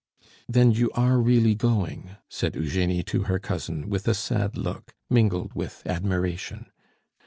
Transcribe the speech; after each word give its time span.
"Then 0.49 0.71
you 0.71 0.89
are 0.95 1.19
really 1.19 1.53
going?" 1.53 2.15
said 2.27 2.55
Eugenie 2.55 3.03
to 3.03 3.25
her 3.25 3.37
cousin, 3.37 3.87
with 3.87 4.07
a 4.07 4.15
sad 4.15 4.57
look, 4.57 4.95
mingled 5.11 5.53
with 5.53 5.83
admiration. 5.85 6.71